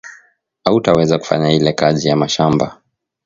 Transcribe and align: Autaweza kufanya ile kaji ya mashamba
Autaweza 0.63 1.17
kufanya 1.19 1.51
ile 1.51 1.73
kaji 1.73 2.07
ya 2.07 2.15
mashamba 2.15 2.81